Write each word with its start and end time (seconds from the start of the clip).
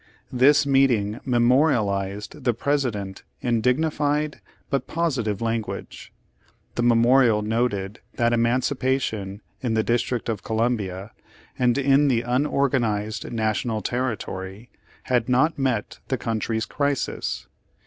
This 0.31 0.65
meeting 0.65 1.19
memorialized 1.25 2.43
the 2.43 2.55
President 2.55 3.21
in 3.39 3.61
dignified 3.61 4.41
but 4.71 4.87
positive 4.87 5.43
language. 5.43 6.11
The 6.73 6.81
memorial 6.81 7.43
noted 7.43 7.99
that 8.15 8.33
emancipation 8.33 9.43
in 9.61 9.75
the 9.75 9.83
Dis 9.83 10.01
trict 10.01 10.27
of 10.27 10.41
Columbia, 10.41 11.11
and 11.59 11.77
in 11.77 12.07
the 12.07 12.23
unorganized 12.23 13.31
National 13.31 13.81
territory, 13.83 14.71
had 15.03 15.29
not 15.29 15.59
met 15.59 15.99
the 16.07 16.17
country's 16.17 16.65
crisis. 16.65 17.45